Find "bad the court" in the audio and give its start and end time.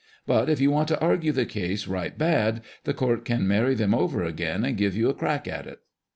2.17-3.23